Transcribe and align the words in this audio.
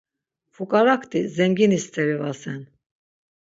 Fuǩarakti 0.53 1.19
zengini-steri 1.35 2.15
vasen. 2.21 2.61